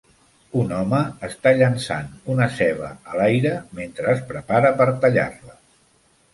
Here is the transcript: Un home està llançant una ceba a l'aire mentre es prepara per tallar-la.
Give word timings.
Un 0.61 0.71
home 0.77 1.01
està 1.27 1.51
llançant 1.57 2.09
una 2.37 2.49
ceba 2.57 2.91
a 3.13 3.21
l'aire 3.21 3.55
mentre 3.83 4.13
es 4.17 4.27
prepara 4.33 4.75
per 4.83 4.93
tallar-la. 5.07 5.59